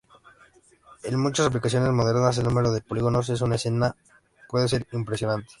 [1.03, 3.95] En muchas aplicaciones modernas, el número de polígonos en una escena
[4.49, 5.49] puede ser impresionante.